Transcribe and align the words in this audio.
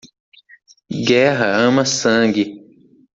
Guerra 1.07 1.49
ama 1.67 1.83
sangue. 1.99 2.43